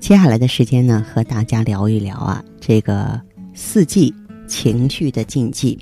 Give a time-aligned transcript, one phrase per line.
[0.00, 3.20] 接下来的时间呢，和大家聊一聊啊，这个
[3.52, 4.14] 四季
[4.46, 5.78] 情绪的禁忌。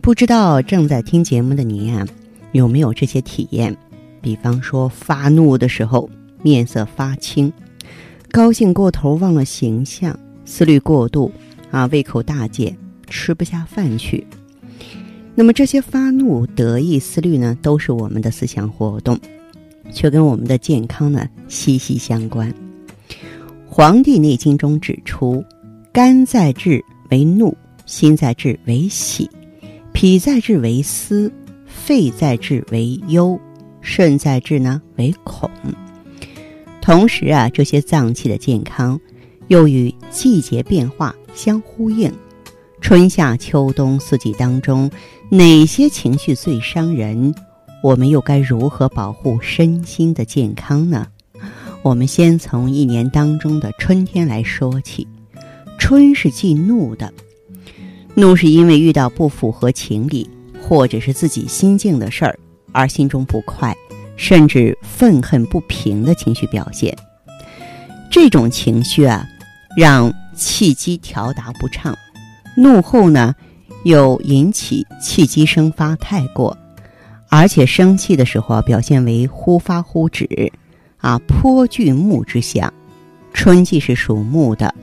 [0.00, 2.06] 不知道正在听节目的您啊，
[2.52, 3.76] 有没有这些体验？
[4.20, 6.08] 比方说发怒的时候
[6.42, 7.52] 面色发青，
[8.30, 11.32] 高兴过头忘了形象，思虑过度
[11.72, 12.76] 啊，胃口大减，
[13.08, 14.24] 吃不下饭去。
[15.34, 19.18] 那么这些发怒、得意、思虑呢，都是我们的思想活动，
[19.90, 22.48] 却跟我们的健康呢息息相关。
[23.78, 25.44] 《黄帝内经》中指出，
[25.92, 29.30] 肝在志为怒，心在志为喜，
[29.92, 31.30] 脾在志为思，
[31.66, 33.38] 肺在志为忧，
[33.82, 35.50] 肾在志呢为恐。
[36.80, 38.98] 同时啊，这些脏器的健康
[39.48, 42.10] 又与季节变化相呼应。
[42.80, 44.90] 春夏秋冬四季当中，
[45.28, 47.34] 哪些情绪最伤人？
[47.82, 51.06] 我们又该如何保护身心的健康呢？
[51.86, 55.06] 我们先从一年当中的春天来说起。
[55.78, 57.14] 春是忌怒的，
[58.12, 60.28] 怒是因为遇到不符合情理
[60.60, 62.36] 或者是自己心境的事儿
[62.72, 63.72] 而心中不快，
[64.16, 66.92] 甚至愤恨不平的情绪表现。
[68.10, 69.24] 这种情绪啊，
[69.76, 71.96] 让气机调达不畅，
[72.56, 73.32] 怒后呢，
[73.84, 76.58] 又引起气机生发太过，
[77.28, 80.52] 而且生气的时候啊，表现为忽发忽止。
[81.06, 82.72] 啊，颇具木之象。
[83.32, 84.74] 春季是属木的，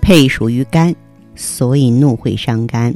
[0.00, 0.94] 配属于肝，
[1.34, 2.94] 所以怒会伤肝。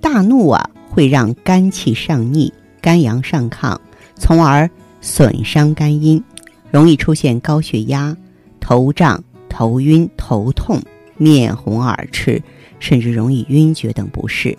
[0.00, 2.50] 大怒啊，会让肝气上逆，
[2.80, 3.76] 肝阳上亢，
[4.16, 4.70] 从而
[5.02, 6.24] 损伤肝阴，
[6.70, 8.16] 容易出现高血压、
[8.58, 10.80] 头胀、头晕、头痛、
[11.18, 12.42] 面红耳赤，
[12.80, 14.56] 甚至容易晕厥等不适。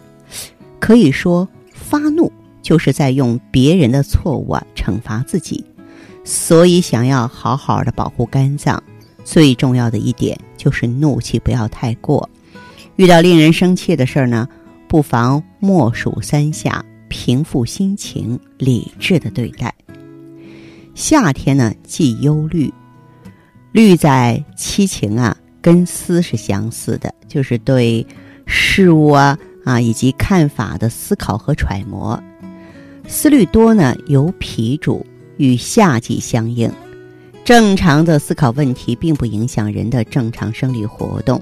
[0.79, 2.31] 可以说，发怒
[2.62, 5.66] 就是在用别人的错误惩罚自己。
[6.23, 8.81] 所以，想要好好的保护肝脏，
[9.23, 12.29] 最重要的一点就是怒气不要太过。
[12.95, 14.47] 遇到令人生气的事儿呢，
[14.88, 19.73] 不妨默数三下，平复心情，理智的对待。
[20.95, 22.73] 夏天呢，忌忧虑，
[23.72, 28.05] 虑在七情啊，跟思是相似的，就是对
[28.45, 32.22] 事物啊啊以及看法的思考和揣摩。
[33.07, 35.05] 思虑多呢，由脾主。
[35.38, 36.72] 与夏季相应，
[37.44, 41.42] 正常的思考问题并不影响人的正常生理活动。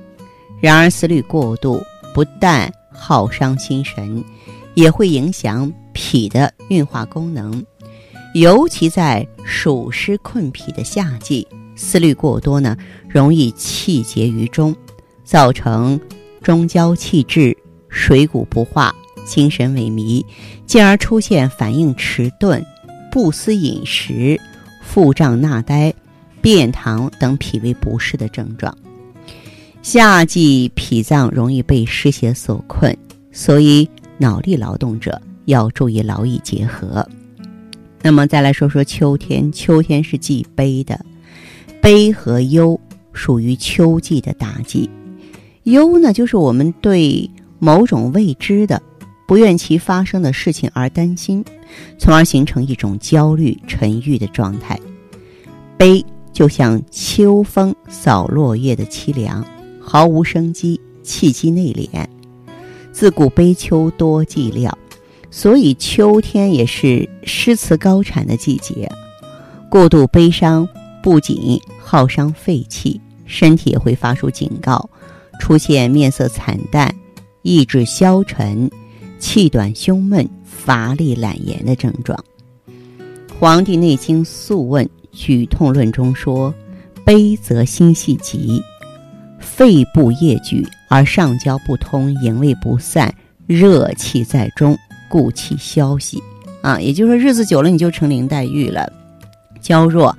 [0.60, 1.82] 然而思虑过度，
[2.14, 4.24] 不但耗伤心神，
[4.74, 7.66] 也会影响脾的运化功能。
[8.34, 12.78] 尤其在暑湿困脾的夏季，思虑过多呢，
[13.10, 14.74] 容易气结于中，
[15.24, 16.00] 造成
[16.42, 17.58] 中焦气滞、
[17.90, 20.24] 水谷不化、精神萎靡，
[20.66, 22.66] 进而出现反应迟钝。
[23.12, 24.40] 不思饮食、
[24.82, 25.94] 腹胀纳呆、
[26.42, 28.76] 便溏等脾胃不适的症状。
[29.82, 32.96] 夏季脾脏容易被湿邪所困，
[33.32, 37.06] 所以脑力劳动者要注意劳逸结合。
[38.02, 41.04] 那么再来说说秋天，秋天是忌悲的，
[41.82, 42.80] 悲和忧
[43.12, 44.90] 属于秋季的大忌。
[45.64, 47.30] 忧呢，就是我们对
[47.60, 48.82] 某种未知的。
[49.32, 51.42] 不愿其发生的事情而担心，
[51.98, 54.78] 从而形成一种焦虑沉郁的状态。
[55.78, 59.42] 悲就像秋风扫落叶的凄凉，
[59.80, 62.06] 毫无生机，气机内敛。
[62.92, 64.70] 自古悲秋多寂寥，
[65.30, 68.92] 所以秋天也是诗词高产的季节。
[69.70, 70.68] 过度悲伤
[71.02, 74.90] 不仅耗伤肺气，身体也会发出警告，
[75.40, 76.94] 出现面色惨淡、
[77.44, 78.70] 意志消沉。
[79.22, 82.18] 气短、胸闷、乏力、懒言的症状，
[83.40, 86.54] 《黄帝内经·素问·举痛论》中说
[87.06, 88.62] ：“悲则心系急，
[89.40, 93.14] 肺部液聚而上焦不通，营卫不散，
[93.46, 94.76] 热气在中，
[95.08, 96.22] 故气消息。”
[96.64, 98.92] 啊，也就是说，日子久了你就成林黛玉了，
[99.62, 100.18] 娇弱，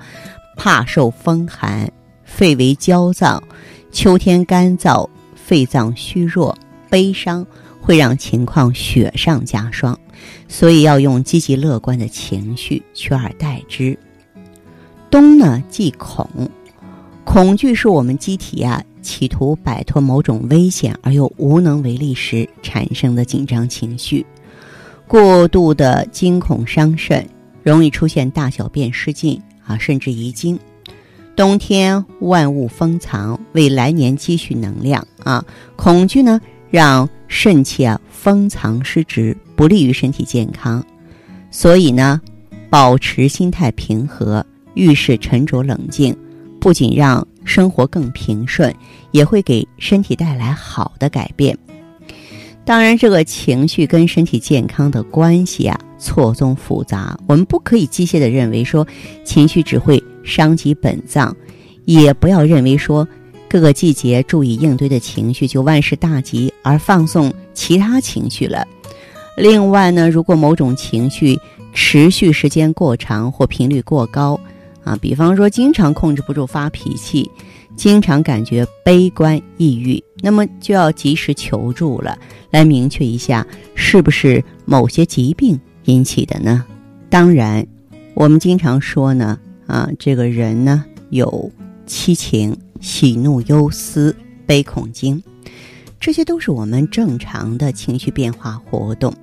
[0.55, 1.91] 怕受风寒，
[2.23, 3.43] 肺为焦脏，
[3.91, 6.57] 秋天干燥，肺脏虚弱，
[6.89, 7.45] 悲伤。
[7.85, 9.99] 会让情况雪上加霜，
[10.47, 13.97] 所以要用积极乐观的情绪取而代之。
[15.11, 16.25] 冬呢，忌恐，
[17.25, 24.25] 恐惧是我们机体呀企图摆脱某种危险而又无能为力时产生的紧张情绪。
[25.05, 27.27] 过度的惊恐伤肾，
[27.63, 30.57] 容易出现大小便失禁啊，甚至遗精。
[31.35, 35.43] 冬天万物封藏，为来年积蓄能量啊。
[35.75, 36.39] 恐惧呢，
[36.73, 40.83] 让肾气啊封藏失职，不利于身体健康。
[41.51, 42.19] 所以呢，
[42.67, 44.43] 保持心态平和，
[44.73, 46.17] 遇事沉着冷静，
[46.59, 48.73] 不仅让生活更平顺，
[49.11, 51.55] 也会给身体带来好的改变。
[52.65, 57.15] 当然，这个情绪跟身体健康的关系啊错综复杂。
[57.27, 58.87] 我们不可以机械的认为说
[59.23, 61.37] 情绪只会伤及本脏，
[61.85, 63.07] 也不要认为说
[63.53, 68.67] 各个季节注意应对的情绪就万事大吉，而放纵其他情绪了。
[69.37, 71.39] 另外呢，如果某种情绪
[71.71, 74.39] 持续时间过长或频率过高，
[74.83, 77.29] 啊，比方说经常控制不住发脾气，
[77.75, 80.03] 经常感觉悲观抑郁。
[80.19, 82.17] 那么就要及时求助了，
[82.49, 83.45] 来明确一下
[83.75, 86.65] 是不是某些疾病引起的呢？
[87.07, 87.63] 当然，
[88.15, 91.51] 我们经常说呢，啊，这个人呢有
[91.85, 94.13] 七情：喜怒忧思
[94.45, 95.23] 悲恐惊，
[96.01, 99.13] 这些都是我们正常的情绪变化活动。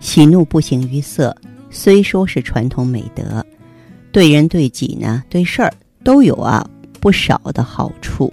[0.00, 1.36] 喜怒不形于色，
[1.68, 3.44] 虽说是传统美德，
[4.10, 5.70] 对人对己呢，对事儿
[6.02, 6.66] 都有啊
[6.98, 8.32] 不少的好处。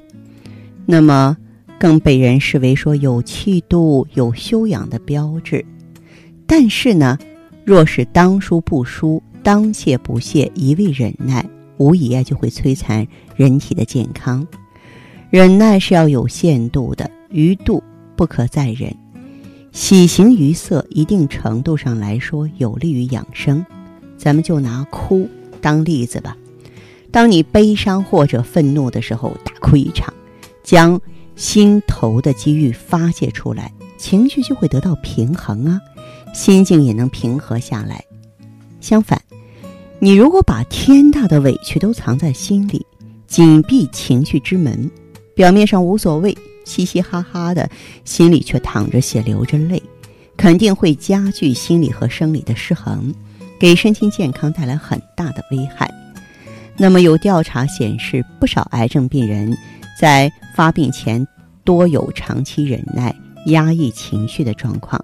[0.85, 1.37] 那么。
[1.77, 5.63] 更被人视为说有气度、有修养的标志，
[6.47, 7.19] 但是呢，
[7.65, 11.45] 若是当输不输、当谢不谢、一味忍耐，
[11.77, 14.45] 无疑啊就会摧残人体的健康。
[15.30, 17.83] 忍耐是要有限度的，余度
[18.16, 18.95] 不可再忍。
[19.72, 23.66] 喜形于色，一定程度上来说有利于养生。
[24.18, 25.30] 咱们就拿哭
[25.62, 26.38] 当例子吧。
[27.12, 30.13] 当你悲伤或者愤怒的时候，大哭一场，
[30.63, 31.00] 将。
[31.36, 35.81] 心头的机遇发泄出来，情绪就会得到平衡啊，
[36.33, 38.01] 心境也能平和下来。
[38.80, 39.22] 相反，
[40.00, 42.86] 你如果把天大的委屈都藏在心里，
[43.27, 44.89] 紧闭情绪之门，
[45.33, 47.69] 表面上无所谓，嘻嘻哈哈的，
[48.03, 49.81] 心里却淌着血流着泪，
[50.38, 53.13] 肯定会加剧心理和生理的失衡，
[53.57, 55.89] 给身心健康带来很大的危害。
[56.77, 59.56] 那么有调查显示，不少癌症病人。
[59.98, 61.25] 在发病前，
[61.63, 63.15] 多有长期忍耐、
[63.45, 65.03] 压抑情绪的状况。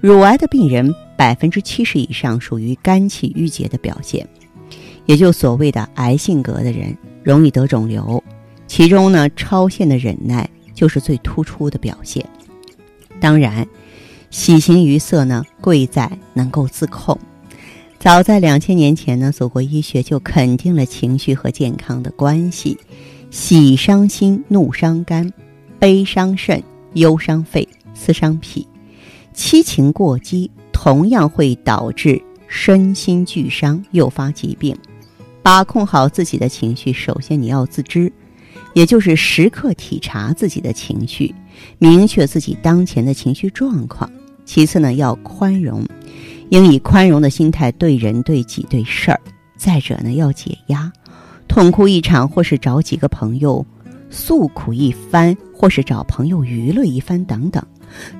[0.00, 4.28] 乳癌的病人百分之七十以上属于肝气郁结的表现，
[5.06, 8.22] 也就所谓的癌性格的人容易得肿瘤。
[8.66, 12.24] 其中呢，超限的忍耐就是最突出的表现。
[13.20, 13.66] 当然，
[14.30, 17.18] 喜形于色呢，贵在能够自控。
[17.98, 22.76] 早在两千年前呢，祖国医学就肯定了情绪和健康的关系。
[23.30, 25.32] 喜伤心，怒伤肝，
[25.78, 26.62] 悲伤肾，
[26.92, 28.66] 忧伤肺，思伤脾。
[29.32, 30.50] 七情过激，
[30.86, 34.72] 同样会导致身心俱伤，诱发疾病。
[35.42, 38.12] 把控好自己的情绪，首先你要自知，
[38.72, 41.34] 也就是时刻体察自己的情绪，
[41.80, 44.08] 明确自己当前的情绪状况。
[44.44, 45.84] 其次呢，要宽容，
[46.50, 49.20] 应以宽容的心态对人、对己、对事儿。
[49.56, 50.92] 再者呢，要解压。
[51.48, 53.66] 痛哭一场，或是找几个朋友
[54.08, 57.60] 诉苦一番，或是找朋友娱乐一番，等等。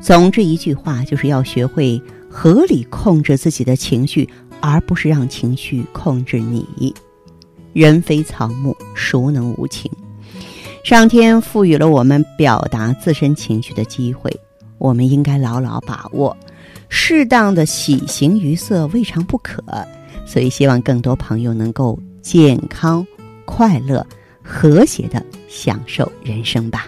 [0.01, 2.03] 总之一句话，就是要学会
[2.39, 4.29] 合理控制自己的情绪，
[4.61, 6.95] 而不是让情绪控制你。
[7.73, 9.91] 人非草木，孰能无情？
[10.85, 14.31] 上天赋予了我们表达自身情绪的机会，
[14.77, 16.37] 我们应该牢牢把握。
[16.91, 19.65] 适当的喜形于色，未尝不可。
[20.27, 23.05] 所以，希望更多朋友能够健康。
[23.47, 24.07] 快乐、
[24.43, 26.87] 和谐的享受人生吧。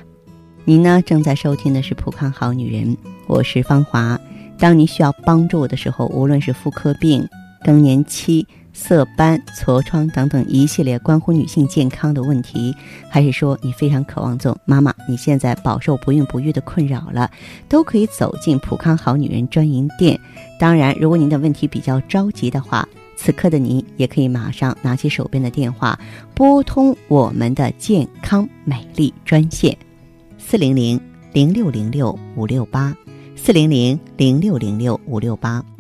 [0.67, 1.01] 您呢？
[1.07, 2.95] 正在收听的是《普康好女人》，
[3.27, 4.21] 我是芳华。
[4.59, 7.27] 当你需要帮助的时候，无论是妇科病、
[7.65, 12.75] 更年期、色斑、痤疮等等一系列关乎女性健康的问题，
[13.09, 17.31] 还是说你非常渴望做妈妈，你现在饱受不孕不育的困扰了，
[17.69, 20.19] 都可以走进普康好女人专营店。
[20.59, 22.87] 当然，如果您的问题比较着急的话，
[23.17, 25.99] 此刻的你也可以马上拿起手边的电话，
[26.35, 29.77] 拨通我们的健康美丽专线，
[30.37, 31.01] 四零零
[31.33, 32.97] 零六零六五六八，
[33.39, 35.78] 四零零零六零六五六八。